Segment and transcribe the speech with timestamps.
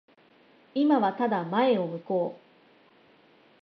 [0.95, 2.41] 今はただ前を向こう。